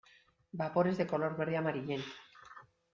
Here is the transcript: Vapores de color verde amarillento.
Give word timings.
Vapores 0.61 0.97
de 0.97 1.05
color 1.05 1.37
verde 1.37 1.57
amarillento. 1.57 2.09